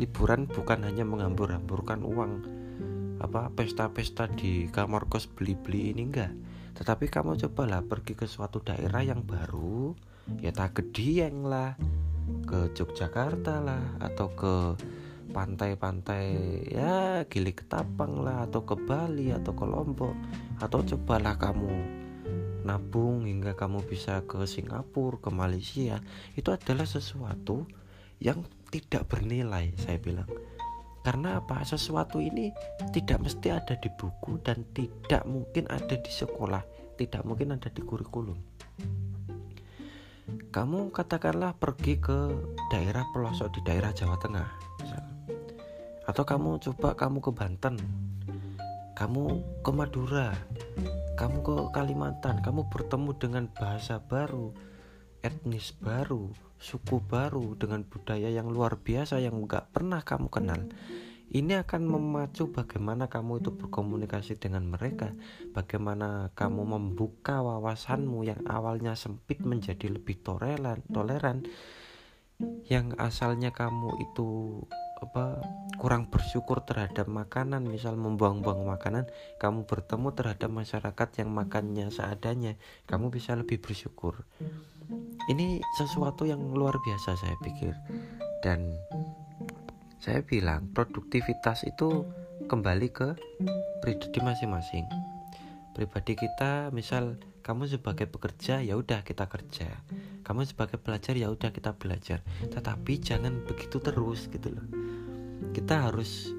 Liburan 0.00 0.48
bukan 0.48 0.88
hanya 0.88 1.04
menghambur-hamburkan 1.04 2.00
uang 2.00 2.32
apa 3.22 3.54
pesta-pesta 3.54 4.26
di 4.26 4.66
kamar 4.72 5.06
kos 5.06 5.28
beli-beli 5.28 5.92
ini 5.92 6.02
enggak. 6.08 6.32
Tetapi 6.72 7.12
kamu 7.12 7.36
cobalah 7.36 7.84
pergi 7.84 8.16
ke 8.16 8.24
suatu 8.24 8.64
daerah 8.64 9.04
yang 9.04 9.20
baru 9.22 9.92
ya 10.40 10.54
tak 10.54 10.80
Dieng 10.94 11.44
lah 11.44 11.74
ke 12.46 12.72
Yogyakarta 12.72 13.60
lah 13.60 13.82
atau 13.98 14.28
ke 14.32 14.54
pantai-pantai 15.32 16.24
ya 16.68 17.24
Gili 17.26 17.56
Ketapang 17.56 18.20
lah 18.20 18.44
atau 18.46 18.62
ke 18.68 18.76
Bali 18.76 19.32
atau 19.32 19.56
ke 19.56 19.64
Lombok 19.64 20.14
atau 20.60 20.84
cobalah 20.84 21.34
kamu 21.40 22.02
nabung 22.62 23.26
hingga 23.26 23.58
kamu 23.58 23.82
bisa 23.84 24.22
ke 24.24 24.46
Singapura, 24.46 25.18
ke 25.18 25.30
Malaysia, 25.34 25.98
itu 26.38 26.48
adalah 26.54 26.86
sesuatu 26.86 27.66
yang 28.22 28.46
tidak 28.70 29.10
bernilai, 29.10 29.74
saya 29.76 29.98
bilang. 29.98 30.30
Karena 31.02 31.42
apa? 31.42 31.66
Sesuatu 31.66 32.22
ini 32.22 32.54
tidak 32.94 33.26
mesti 33.26 33.50
ada 33.50 33.74
di 33.74 33.90
buku 33.90 34.38
dan 34.38 34.62
tidak 34.70 35.26
mungkin 35.26 35.66
ada 35.66 35.98
di 35.98 36.10
sekolah, 36.10 36.62
tidak 36.94 37.26
mungkin 37.26 37.58
ada 37.58 37.66
di 37.66 37.82
kurikulum. 37.82 38.38
Kamu 40.54 40.94
katakanlah 40.94 41.58
pergi 41.58 41.98
ke 41.98 42.18
daerah 42.70 43.02
pelosok 43.10 43.58
di 43.58 43.60
daerah 43.66 43.90
Jawa 43.90 44.14
Tengah. 44.22 44.71
Atau 46.08 46.24
kamu 46.26 46.58
coba 46.58 46.98
kamu 46.98 47.18
ke 47.22 47.30
Banten, 47.30 47.74
kamu 48.98 49.22
ke 49.62 49.70
Madura, 49.70 50.34
kamu 51.14 51.36
ke 51.42 51.54
Kalimantan, 51.70 52.42
kamu 52.42 52.66
bertemu 52.70 53.10
dengan 53.18 53.44
bahasa 53.54 54.02
baru, 54.02 54.50
etnis 55.22 55.70
baru, 55.78 56.34
suku 56.58 56.98
baru 57.02 57.54
dengan 57.54 57.86
budaya 57.86 58.30
yang 58.30 58.50
luar 58.50 58.78
biasa 58.78 59.22
yang 59.22 59.46
nggak 59.46 59.70
pernah 59.70 60.02
kamu 60.02 60.26
kenal. 60.30 60.62
Ini 61.32 61.64
akan 61.64 61.88
memacu 61.88 62.52
bagaimana 62.52 63.08
kamu 63.08 63.40
itu 63.40 63.56
berkomunikasi 63.56 64.36
dengan 64.36 64.68
mereka, 64.68 65.16
bagaimana 65.56 66.28
kamu 66.36 66.76
membuka 66.76 67.40
wawasanmu 67.40 68.20
yang 68.28 68.44
awalnya 68.44 68.92
sempit 68.92 69.40
menjadi 69.40 69.88
lebih 69.88 70.20
toleran, 70.20 70.84
toleran, 70.92 71.48
yang 72.68 72.92
asalnya 73.00 73.48
kamu 73.48 73.96
itu 74.12 74.60
apa 75.02 75.42
kurang 75.82 76.06
bersyukur 76.06 76.62
terhadap 76.62 77.10
makanan. 77.10 77.66
Misal 77.66 77.98
membuang-buang 77.98 78.62
makanan 78.62 79.10
kamu 79.42 79.66
bertemu 79.66 80.08
terhadap 80.14 80.50
masyarakat 80.54 81.08
yang 81.18 81.28
makannya 81.34 81.90
seadanya 81.90 82.54
kamu 82.86 83.10
bisa 83.10 83.34
lebih 83.34 83.58
bersyukur. 83.58 84.22
Ini 85.26 85.58
sesuatu 85.78 86.26
yang 86.26 86.54
luar 86.54 86.78
biasa 86.78 87.18
saya 87.18 87.34
pikir. 87.42 87.74
Dan 88.42 88.78
saya 90.02 90.22
bilang 90.22 90.70
produktivitas 90.74 91.66
itu 91.66 92.06
kembali 92.46 92.88
ke 92.90 93.14
pribadi 93.82 94.18
masing-masing. 94.18 94.86
Pribadi 95.72 96.18
kita 96.18 96.70
misal 96.74 97.16
kamu 97.42 97.66
sebagai 97.66 98.06
pekerja 98.06 98.62
ya 98.62 98.78
udah 98.78 99.02
kita 99.02 99.26
kerja. 99.26 99.66
Kamu 100.22 100.46
sebagai 100.46 100.78
pelajar 100.78 101.18
ya 101.18 101.30
udah 101.30 101.50
kita 101.50 101.74
belajar. 101.74 102.22
Tetapi 102.50 102.92
jangan 103.02 103.42
begitu 103.46 103.82
terus 103.82 104.30
gitu 104.30 104.54
loh 104.54 104.81
kita 105.52 105.88
harus 105.88 106.32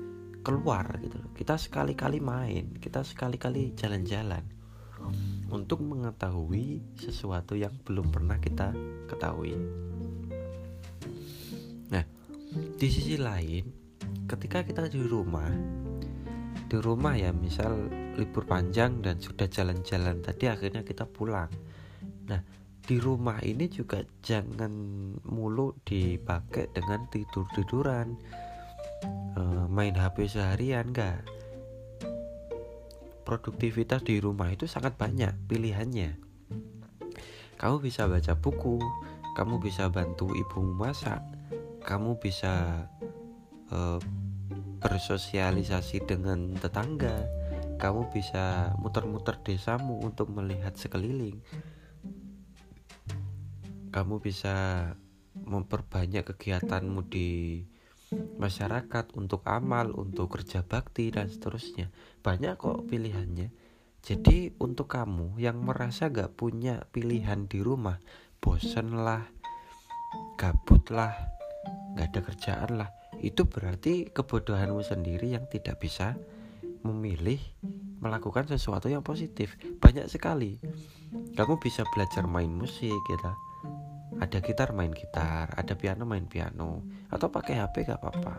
keluar 0.43 0.99
gitu 0.99 1.15
loh. 1.21 1.31
Kita 1.31 1.55
sekali-kali 1.55 2.19
main 2.19 2.75
kita 2.77 3.05
sekali-kali 3.05 3.71
jalan-jalan 3.77 4.43
untuk 5.53 5.83
mengetahui 5.85 6.81
sesuatu 6.97 7.53
yang 7.53 7.71
belum 7.85 8.11
pernah 8.11 8.41
kita 8.41 8.75
ketahui. 9.07 9.55
Nah 11.93 12.03
di 12.77 12.87
sisi 12.91 13.15
lain 13.15 13.63
ketika 14.27 14.65
kita 14.65 14.91
di 14.91 15.01
rumah 15.01 15.49
di 16.67 16.77
rumah 16.81 17.13
ya 17.13 17.29
misal 17.29 17.87
libur 18.17 18.49
panjang 18.49 19.01
dan 19.01 19.21
sudah 19.21 19.45
jalan-jalan 19.45 20.25
tadi 20.25 20.49
akhirnya 20.49 20.81
kita 20.81 21.05
pulang. 21.05 21.49
Nah 22.29 22.41
di 22.83 22.99
rumah 22.99 23.39
ini 23.45 23.71
juga 23.71 24.03
jangan 24.19 24.73
mulu 25.23 25.79
dipakai 25.87 26.73
dengan 26.75 27.07
tidur 27.07 27.47
tiduran 27.55 28.19
uh, 29.37 29.65
main 29.69 29.93
HP 29.93 30.27
seharian 30.31 30.91
enggak. 30.91 31.23
Produktivitas 33.23 34.03
di 34.03 34.19
rumah 34.19 34.51
itu 34.51 34.67
sangat 34.67 34.99
banyak 34.99 35.31
pilihannya. 35.47 36.19
Kamu 37.55 37.79
bisa 37.79 38.09
baca 38.11 38.35
buku 38.35 38.79
kamu 39.33 39.57
bisa 39.57 39.89
bantu 39.89 40.29
ibu 40.37 40.61
masak 40.61 41.19
kamu 41.83 42.21
bisa 42.21 42.85
uh, 43.73 43.97
bersosialisasi 44.79 46.05
dengan 46.05 46.53
tetangga 46.53 47.25
kamu 47.81 48.13
bisa 48.13 48.77
muter-muter 48.77 49.41
desamu 49.41 49.99
untuk 50.05 50.29
melihat 50.29 50.77
sekeliling 50.77 51.41
kamu 53.89 54.21
bisa 54.21 54.87
memperbanyak 55.33 56.29
kegiatanmu 56.29 57.09
di 57.09 57.61
masyarakat 58.37 59.15
untuk 59.17 59.43
amal, 59.45 59.93
untuk 59.95 60.39
kerja 60.39 60.65
bakti 60.65 61.09
dan 61.13 61.29
seterusnya. 61.29 61.91
Banyak 62.21 62.59
kok 62.59 62.85
pilihannya. 62.87 63.49
Jadi 64.03 64.51
untuk 64.59 64.91
kamu 64.91 65.39
yang 65.39 65.63
merasa 65.63 66.11
gak 66.11 66.35
punya 66.35 66.83
pilihan 66.91 67.47
di 67.47 67.63
rumah, 67.63 68.03
bosen 68.43 68.99
lah, 68.99 69.23
gabut 70.35 70.91
lah, 70.91 71.15
gak 71.95 72.11
ada 72.11 72.19
kerjaan 72.19 72.71
lah, 72.83 72.89
itu 73.23 73.47
berarti 73.47 74.11
kebodohanmu 74.11 74.83
sendiri 74.83 75.31
yang 75.39 75.47
tidak 75.47 75.79
bisa 75.79 76.19
memilih 76.83 77.39
melakukan 78.03 78.43
sesuatu 78.51 78.91
yang 78.91 79.07
positif. 79.07 79.55
Banyak 79.79 80.11
sekali. 80.11 80.59
Kamu 81.39 81.55
bisa 81.63 81.87
belajar 81.95 82.27
main 82.27 82.51
musik, 82.51 82.91
gitu 82.91 83.31
ada 84.23 84.39
gitar 84.39 84.71
main 84.71 84.95
gitar. 84.95 85.51
Ada 85.51 85.75
piano 85.75 86.07
main 86.07 86.25
piano. 86.25 86.83
Atau 87.11 87.27
pakai 87.27 87.59
HP 87.59 87.83
gak 87.87 87.99
apa-apa. 87.99 88.35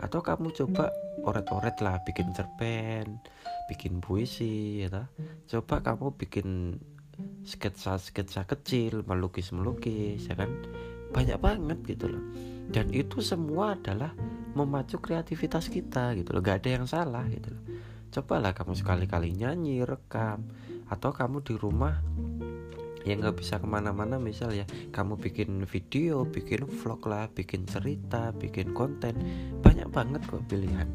Atau 0.00 0.24
kamu 0.24 0.54
coba 0.54 0.88
oret-oret 1.26 1.82
lah 1.82 2.00
bikin 2.06 2.30
cerpen 2.30 3.18
bikin 3.66 3.98
puisi 3.98 4.86
ya 4.86 5.10
coba 5.50 5.82
kamu 5.82 6.14
bikin 6.14 6.78
sketsa-sketsa 7.42 8.46
kecil 8.46 9.02
melukis-melukis 9.04 10.30
ya 10.30 10.38
kan? 10.38 10.50
Banyak 11.10 11.38
banget 11.42 11.78
gitu 11.84 12.14
loh. 12.14 12.24
Dan 12.68 12.92
itu 12.94 13.18
semua 13.24 13.74
adalah 13.74 14.14
memacu 14.54 15.02
kreativitas 15.02 15.66
kita 15.66 16.14
gitu 16.14 16.30
loh. 16.36 16.40
Gak 16.40 16.64
ada 16.64 16.70
yang 16.78 16.86
salah 16.86 17.26
gitu 17.26 17.50
loh. 17.52 17.62
Cobalah 18.08 18.54
kamu 18.54 18.72
sekali-kali 18.78 19.34
nyanyi 19.34 19.82
rekam. 19.82 20.46
Atau 20.88 21.12
kamu 21.12 21.44
di 21.44 21.54
rumah 21.58 22.00
yang 23.06 23.22
nggak 23.22 23.38
bisa 23.38 23.62
ke 23.62 23.66
mana-mana 23.66 24.18
misal 24.18 24.50
ya 24.50 24.66
kamu 24.90 25.18
bikin 25.18 25.62
video 25.68 26.26
bikin 26.26 26.66
vlog 26.66 27.02
lah 27.06 27.30
bikin 27.30 27.68
cerita 27.68 28.34
bikin 28.34 28.74
konten 28.74 29.14
banyak 29.62 29.88
banget 29.90 30.22
kok 30.26 30.42
pilihan. 30.50 30.88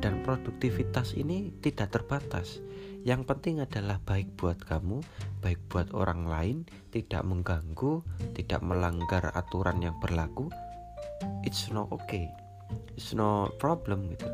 Dan 0.00 0.24
produktivitas 0.24 1.12
ini 1.12 1.52
tidak 1.60 1.92
terbatas. 1.92 2.64
Yang 3.04 3.28
penting 3.28 3.60
adalah 3.60 4.00
baik 4.00 4.32
buat 4.36 4.56
kamu 4.56 5.04
baik 5.40 5.60
buat 5.72 5.88
orang 5.96 6.28
lain 6.28 6.56
tidak 6.92 7.24
mengganggu 7.24 8.04
tidak 8.36 8.60
melanggar 8.60 9.32
aturan 9.32 9.80
yang 9.80 9.96
berlaku. 10.00 10.48
It's 11.44 11.68
not 11.72 11.88
okay. 11.92 12.28
It's 12.96 13.12
no 13.16 13.48
problem 13.56 14.08
gitu. 14.12 14.28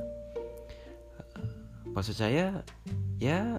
Maksud 1.94 2.14
saya 2.18 2.60
ya 3.22 3.56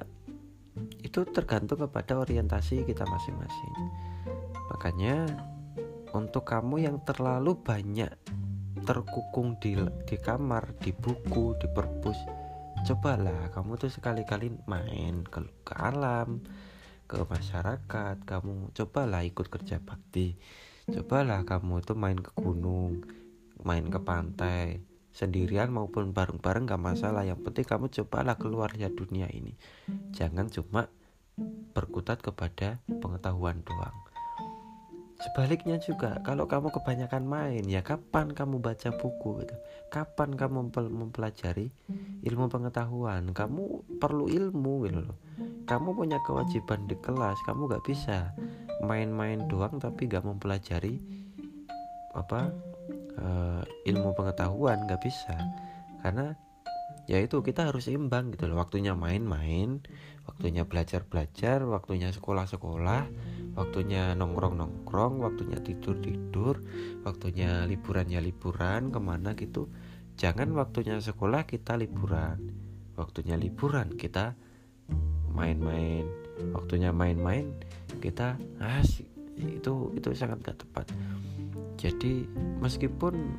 itu 1.01 1.25
tergantung 1.29 1.83
kepada 1.85 2.19
orientasi 2.21 2.83
kita 2.85 3.03
masing-masing. 3.05 3.75
Makanya 4.73 5.27
untuk 6.15 6.47
kamu 6.47 6.87
yang 6.87 6.97
terlalu 7.03 7.57
banyak 7.59 8.11
terkukung 8.87 9.59
di 9.59 9.75
di 10.07 10.15
kamar 10.15 10.71
di 10.79 10.95
buku 10.95 11.57
di 11.59 11.67
perpus 11.67 12.15
cobalah 12.87 13.51
kamu 13.51 13.75
tuh 13.75 13.91
sekali-kali 13.91 14.53
main 14.63 15.27
ke, 15.27 15.43
ke 15.67 15.73
alam 15.75 16.39
ke 17.03 17.19
masyarakat 17.19 18.15
kamu 18.23 18.71
cobalah 18.71 19.27
ikut 19.27 19.51
kerja 19.51 19.83
bakti 19.83 20.39
cobalah 20.87 21.43
kamu 21.43 21.83
tuh 21.83 21.99
main 21.99 22.15
ke 22.15 22.31
gunung 22.39 23.03
main 23.65 23.83
ke 23.91 23.99
pantai 23.99 24.86
sendirian 25.17 25.73
maupun 25.73 26.13
bareng-bareng 26.13 26.69
gak 26.69 26.77
masalah. 26.77 27.25
Yang 27.25 27.49
penting 27.49 27.65
kamu 27.65 27.85
cobalah 27.89 28.37
keluar 28.37 28.69
ya 28.77 28.93
dunia 28.93 29.25
ini. 29.33 29.57
Jangan 30.13 30.53
cuma 30.53 30.85
berkutat 31.73 32.21
kepada 32.21 32.77
pengetahuan 32.85 33.65
doang. 33.65 33.97
Sebaliknya 35.17 35.81
juga 35.81 36.21
kalau 36.21 36.45
kamu 36.45 36.69
kebanyakan 36.69 37.25
main 37.25 37.65
ya 37.65 37.81
kapan 37.81 38.37
kamu 38.37 38.61
baca 38.61 38.93
buku 38.93 39.41
gitu? 39.41 39.57
Kapan 39.89 40.37
kamu 40.37 40.69
mempelajari 40.93 41.73
ilmu 42.21 42.45
pengetahuan? 42.53 43.33
Kamu 43.33 43.97
perlu 43.97 44.29
ilmu 44.29 44.85
gitu 44.85 45.09
loh. 45.09 45.17
Kamu 45.65 45.97
punya 45.97 46.21
kewajiban 46.21 46.85
di 46.85 46.93
kelas 47.01 47.41
kamu 47.49 47.65
gak 47.65 47.85
bisa 47.89 48.37
main-main 48.85 49.41
doang 49.49 49.81
tapi 49.81 50.05
gak 50.05 50.21
mempelajari 50.21 51.01
apa 52.13 52.53
uh, 53.21 53.61
ilmu 53.85 54.13
pengetahuan 54.13 54.85
nggak 54.85 55.01
bisa. 55.01 55.35
Karena 56.01 56.33
ya 57.07 57.23
itu 57.23 57.39
kita 57.39 57.71
harus 57.71 57.87
imbang 57.89 58.35
gitu 58.35 58.51
loh. 58.51 58.61
Waktunya 58.61 58.93
main-main 58.93 59.81
waktunya 60.27 60.67
belajar-belajar 60.67 61.63
waktunya 61.63 62.11
sekolah-sekolah 62.11 63.03
waktunya 63.55 64.11
nongkrong-nongkrong 64.19 65.23
waktunya 65.23 65.55
tidur-tidur 65.63 66.59
waktunya 67.07 67.63
liburan 67.63 68.11
ya 68.11 68.19
liburan 68.19 68.91
ke 68.91 68.99
mana 68.99 69.33
gitu. 69.39 69.71
Jangan 70.17 70.49
waktunya 70.57 70.97
sekolah 70.97 71.45
kita 71.45 71.77
liburan. 71.77 72.53
Waktunya 72.97 73.37
liburan 73.37 73.93
kita 73.93 74.33
main-main. 75.31 76.05
Waktunya 76.53 76.89
main-main 76.93 77.53
kita 78.01 78.37
asik 78.61 79.05
itu 79.37 79.93
itu 79.93 80.09
sangat 80.17 80.41
gak 80.41 80.57
tepat 80.65 80.89
jadi 81.77 82.25
meskipun 82.59 83.37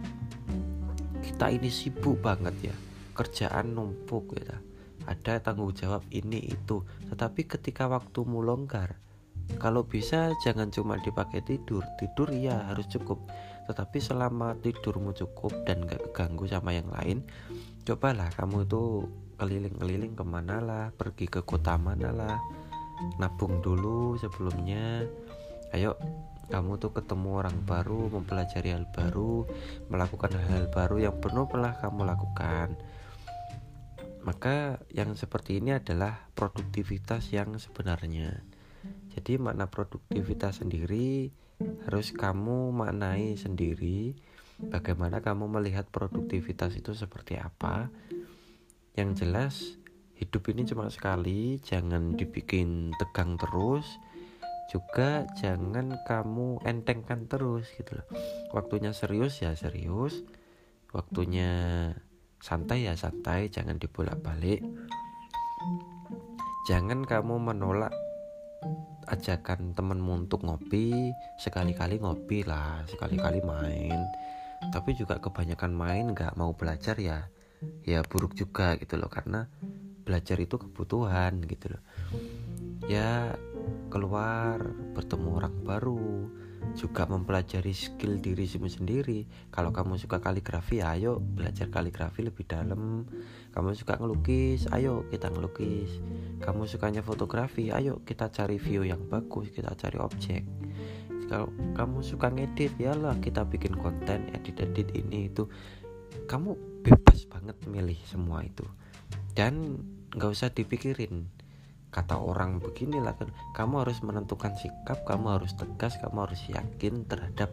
kita 1.20 1.50
ini 1.50 1.68
sibuk 1.68 2.22
banget 2.22 2.72
ya 2.72 2.76
kerjaan 3.18 3.74
numpuk 3.74 4.38
ya 4.38 4.56
ada 5.08 5.40
tanggung 5.40 5.72
jawab 5.72 6.04
ini 6.12 6.52
itu. 6.52 6.84
Tetapi 7.08 7.48
ketika 7.48 7.88
waktumu 7.88 8.44
longgar 8.44 9.00
kalau 9.56 9.88
bisa 9.88 10.36
jangan 10.44 10.68
cuma 10.68 11.00
dipakai 11.00 11.40
tidur 11.40 11.80
tidur 11.96 12.28
ya 12.30 12.68
harus 12.68 12.84
cukup. 12.92 13.24
Tetapi 13.66 13.98
selama 14.00 14.56
tidurmu 14.60 15.16
cukup 15.16 15.52
dan 15.64 15.84
gak 15.88 16.00
keganggu 16.12 16.48
sama 16.48 16.76
yang 16.76 16.88
lain 16.88 17.24
cobalah 17.84 18.28
kamu 18.36 18.68
itu 18.68 19.08
keliling-keliling 19.40 20.12
ke 20.12 20.24
mana 20.24 20.60
lah 20.60 20.84
pergi 20.92 21.24
ke 21.28 21.40
kota 21.40 21.80
mana 21.80 22.12
lah 22.12 22.36
nabung 23.16 23.64
dulu 23.64 24.20
sebelumnya. 24.20 25.08
Ayo 25.72 25.96
kamu 26.48 26.80
tuh 26.80 26.96
ketemu 26.96 27.44
orang 27.44 27.56
baru, 27.68 28.08
mempelajari 28.08 28.72
hal 28.72 28.88
baru, 28.88 29.44
melakukan 29.92 30.32
hal-hal 30.32 30.66
baru 30.72 30.96
yang 31.08 31.16
penuh 31.20 31.44
pernah 31.44 31.76
kamu 31.76 32.08
lakukan. 32.08 32.72
Maka 34.24 34.80
yang 34.92 35.12
seperti 35.16 35.60
ini 35.60 35.76
adalah 35.76 36.28
produktivitas 36.32 37.32
yang 37.32 37.56
sebenarnya. 37.60 38.40
Jadi 39.12 39.36
makna 39.36 39.68
produktivitas 39.68 40.64
sendiri 40.64 41.32
harus 41.88 42.14
kamu 42.14 42.70
maknai 42.70 43.34
sendiri 43.34 44.14
bagaimana 44.62 45.22
kamu 45.22 45.46
melihat 45.48 45.86
produktivitas 45.92 46.74
itu 46.74 46.96
seperti 46.96 47.38
apa. 47.38 47.92
Yang 48.96 49.10
jelas 49.22 49.54
hidup 50.18 50.50
ini 50.50 50.66
cuma 50.66 50.90
sekali, 50.90 51.62
jangan 51.62 52.18
dibikin 52.18 52.90
tegang 52.98 53.38
terus 53.38 53.86
juga 54.68 55.24
jangan 55.40 55.96
kamu 56.04 56.62
entengkan 56.68 57.24
terus 57.26 57.68
gitu 57.74 57.98
loh. 57.98 58.06
Waktunya 58.52 58.92
serius 58.92 59.40
ya 59.40 59.56
serius. 59.56 60.22
Waktunya 60.92 61.92
santai 62.38 62.86
ya 62.86 62.94
santai 62.94 63.50
jangan 63.50 63.82
dibolak 63.82 64.22
balik 64.22 64.62
jangan 66.68 67.00
kamu 67.02 67.40
menolak 67.40 67.90
ajakan 69.08 69.72
temenmu 69.72 70.28
untuk 70.28 70.44
ngopi 70.44 70.92
sekali-kali 71.40 71.96
ngopi 71.96 72.44
lah 72.44 72.84
sekali-kali 72.84 73.40
main. 73.40 74.04
Tapi 74.68 74.92
juga 74.92 75.16
kebanyakan 75.16 75.72
main 75.72 76.12
nggak 76.12 76.36
mau 76.36 76.52
belajar 76.52 77.00
ya 77.00 77.24
ya 77.88 78.04
buruk 78.04 78.36
juga 78.36 78.76
gitu 78.76 79.00
loh. 79.00 79.08
Karena 79.08 79.48
belajar 80.04 80.36
itu 80.36 80.60
kebutuhan 80.60 81.40
gitu 81.48 81.72
loh. 81.72 81.82
Ya 82.84 83.32
keluar 83.88 84.60
bertemu 84.94 85.28
orang 85.40 85.56
baru 85.64 86.28
juga 86.76 87.08
mempelajari 87.08 87.72
skill 87.72 88.20
diri 88.20 88.44
sendiri. 88.46 89.24
Kalau 89.50 89.72
kamu 89.72 89.96
suka 89.96 90.20
kaligrafi 90.20 90.84
ayo 90.84 91.18
belajar 91.18 91.72
kaligrafi 91.72 92.26
lebih 92.26 92.44
dalam. 92.44 93.08
Kamu 93.50 93.74
suka 93.74 93.96
ngelukis 93.98 94.68
ayo 94.70 95.08
kita 95.08 95.32
ngelukis. 95.32 95.98
Kamu 96.44 96.68
sukanya 96.68 97.00
fotografi 97.02 97.72
ayo 97.72 98.04
kita 98.04 98.30
cari 98.30 98.60
view 98.60 98.84
yang 98.84 99.08
bagus 99.08 99.50
kita 99.50 99.74
cari 99.74 99.98
objek. 99.98 100.44
Kalau 101.28 101.52
kamu 101.76 102.00
suka 102.00 102.32
ngedit 102.32 102.72
ya 102.80 102.96
lah 102.96 103.16
kita 103.20 103.44
bikin 103.44 103.76
konten 103.76 104.32
edit-edit 104.32 104.92
ini 104.96 105.28
itu. 105.28 105.48
Kamu 106.28 106.82
bebas 106.84 107.28
banget 107.28 107.56
milih 107.68 107.98
semua 108.08 108.44
itu. 108.44 108.64
Dan 109.36 109.82
nggak 110.08 110.30
usah 110.32 110.50
dipikirin 110.50 111.37
kata 111.88 112.20
orang 112.20 112.60
beginilah 112.60 113.16
kan 113.16 113.32
kamu 113.56 113.84
harus 113.86 114.04
menentukan 114.04 114.52
sikap 114.60 115.02
kamu 115.08 115.40
harus 115.40 115.56
tegas 115.56 115.96
kamu 116.00 116.28
harus 116.28 116.42
yakin 116.52 117.08
terhadap 117.08 117.48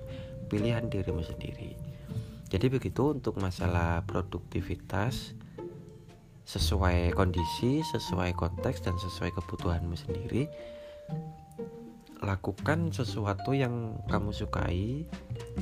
pilihan 0.51 0.85
dirimu 0.91 1.23
sendiri. 1.23 1.79
Jadi 2.51 2.69
begitu 2.69 3.15
untuk 3.15 3.41
masalah 3.41 4.05
produktivitas 4.05 5.33
sesuai 6.45 7.17
kondisi 7.17 7.81
sesuai 7.89 8.37
konteks 8.37 8.85
dan 8.85 8.93
sesuai 9.01 9.33
kebutuhanmu 9.33 9.97
sendiri 9.97 10.45
lakukan 12.21 12.93
sesuatu 12.93 13.57
yang 13.57 13.97
kamu 14.05 14.29
sukai 14.29 15.09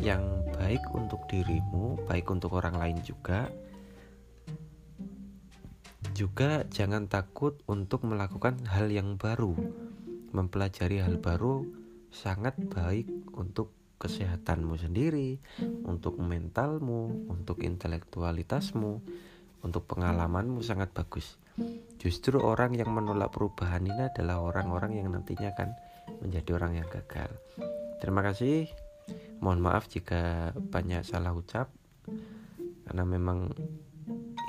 yang 0.04 0.24
baik 0.60 0.84
untuk 0.92 1.24
dirimu 1.32 2.04
baik 2.04 2.28
untuk 2.28 2.60
orang 2.60 2.76
lain 2.76 3.00
juga 3.00 3.48
juga 6.12 6.68
jangan 6.68 7.08
takut 7.08 7.56
untuk 7.72 8.04
melakukan 8.04 8.60
hal 8.68 8.92
yang 8.92 9.16
baru. 9.16 9.56
Mempelajari 10.36 11.00
hal 11.00 11.24
baru 11.24 11.64
sangat 12.12 12.60
baik 12.60 13.08
untuk 13.34 13.72
kesehatanmu 14.04 14.76
sendiri, 14.76 15.40
untuk 15.88 16.20
mentalmu, 16.20 17.32
untuk 17.32 17.64
intelektualitasmu, 17.64 19.00
untuk 19.64 19.84
pengalamanmu 19.88 20.60
sangat 20.60 20.92
bagus. 20.92 21.40
Justru 22.02 22.44
orang 22.44 22.76
yang 22.76 22.92
menolak 22.92 23.32
perubahan 23.32 23.88
ini 23.88 24.12
adalah 24.12 24.44
orang-orang 24.44 25.00
yang 25.00 25.08
nantinya 25.16 25.56
akan 25.56 25.70
menjadi 26.20 26.50
orang 26.60 26.84
yang 26.84 26.88
gagal. 26.92 27.32
Terima 28.04 28.20
kasih. 28.20 28.68
Mohon 29.40 29.60
maaf 29.72 29.88
jika 29.88 30.52
banyak 30.56 31.08
salah 31.08 31.32
ucap 31.32 31.72
karena 32.84 33.04
memang 33.08 33.52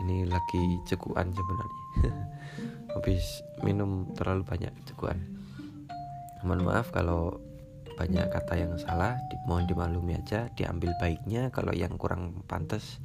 ini 0.05 0.29
lagi 0.29 0.79
cekuan 0.85 1.33
sebenarnya. 1.33 1.85
Habis 2.95 3.25
minum 3.65 4.13
terlalu 4.15 4.45
banyak 4.45 4.73
cekuan 4.87 5.35
mohon 6.45 6.61
maaf 6.61 6.93
kalau 6.93 7.41
banyak 7.97 8.29
kata 8.29 8.61
yang 8.61 8.77
salah 8.77 9.17
di, 9.33 9.41
mohon 9.49 9.65
dimaklumi 9.65 10.21
aja 10.21 10.53
diambil 10.53 10.93
baiknya. 11.01 11.49
Kalau 11.49 11.73
yang 11.73 11.97
kurang 11.97 12.45
pantas 12.45 13.01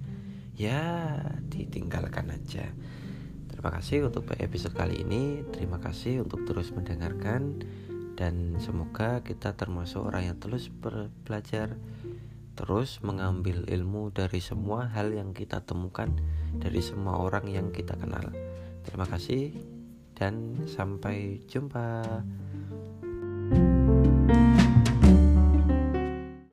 ya 0.60 1.08
ditinggalkan 1.48 2.36
aja. 2.36 2.68
Terima 3.48 3.72
kasih 3.80 4.12
untuk 4.12 4.28
episode 4.36 4.76
kali 4.76 5.02
ini. 5.08 5.48
Terima 5.56 5.80
kasih 5.80 6.28
untuk 6.28 6.44
terus 6.44 6.76
mendengarkan. 6.76 7.64
Dan 8.20 8.60
semoga 8.60 9.24
kita 9.24 9.56
termasuk 9.56 10.12
orang 10.12 10.36
yang 10.36 10.38
terus 10.44 10.68
belajar 11.24 11.80
terus 12.60 13.00
mengambil 13.00 13.64
ilmu 13.72 14.12
dari 14.12 14.44
semua 14.44 14.92
hal 14.92 15.16
yang 15.16 15.32
kita 15.32 15.64
temukan 15.64 16.12
dari 16.60 16.84
semua 16.84 17.16
orang 17.16 17.48
yang 17.48 17.72
kita 17.72 17.96
kenal. 17.96 18.36
Terima 18.84 19.08
kasih 19.08 19.56
dan 20.12 20.68
sampai 20.68 21.40
jumpa. 21.48 22.04